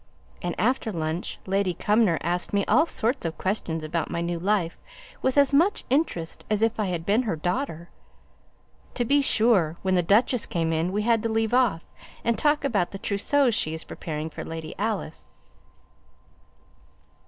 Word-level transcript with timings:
And 0.41 0.55
after 0.59 0.91
lunch 0.91 1.37
Lady 1.45 1.75
Cumnor 1.75 2.17
asked 2.21 2.53
me 2.53 2.65
all 2.65 2.87
sorts 2.87 3.23
of 3.23 3.37
questions 3.37 3.83
about 3.83 4.09
my 4.09 4.19
new 4.19 4.39
life 4.39 4.79
with 5.21 5.37
as 5.37 5.53
much 5.53 5.83
interest 5.91 6.43
as 6.49 6.63
if 6.63 6.79
I 6.79 6.85
had 6.85 7.05
been 7.05 7.21
her 7.21 7.35
daughter. 7.35 7.87
To 8.95 9.05
be 9.05 9.21
sure, 9.21 9.77
when 9.83 9.93
the 9.93 10.01
duchess 10.01 10.47
came 10.47 10.73
in 10.73 10.91
we 10.91 11.03
had 11.03 11.21
to 11.21 11.29
leave 11.29 11.53
off, 11.53 11.85
and 12.23 12.35
talk 12.35 12.63
about 12.65 12.89
the 12.89 12.97
trousseau 12.97 13.51
she 13.51 13.75
is 13.75 13.83
preparing 13.83 14.31
for 14.31 14.43
Lady 14.43 14.73
Alice. 14.79 15.27